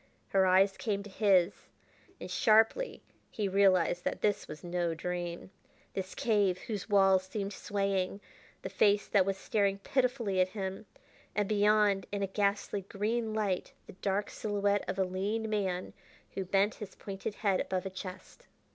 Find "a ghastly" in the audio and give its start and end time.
12.23-12.81